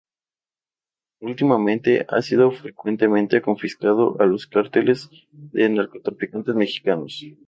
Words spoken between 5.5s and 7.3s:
narcotraficantes mexicanos.